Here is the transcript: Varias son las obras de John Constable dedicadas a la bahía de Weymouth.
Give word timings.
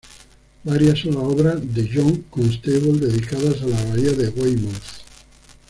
Varias 0.63 0.97
son 0.97 1.11
las 1.13 1.23
obras 1.25 1.75
de 1.75 1.87
John 1.93 2.23
Constable 2.31 2.93
dedicadas 3.05 3.61
a 3.61 3.67
la 3.67 3.83
bahía 3.85 4.11
de 4.13 4.29
Weymouth. 4.29 5.03